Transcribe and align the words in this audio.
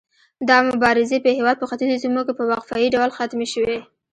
دا 0.49 0.57
مبارزې 0.69 1.17
په 1.25 1.29
هیواد 1.37 1.55
په 1.59 1.65
ختیځو 1.69 2.01
سیمو 2.03 2.21
کې 2.27 2.33
په 2.39 2.43
وقفه 2.51 2.75
يي 2.81 2.87
ډول 2.95 3.09
ختمې 3.17 3.47
شوې. 3.53 3.77